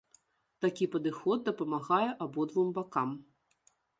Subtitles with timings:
[0.63, 3.09] Такі падыход дапамагае абодвум бакам.